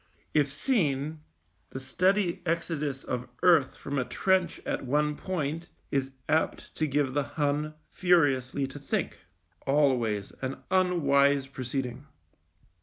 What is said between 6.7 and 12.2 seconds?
to give the Hun furiously to think— always an unwise proceeding.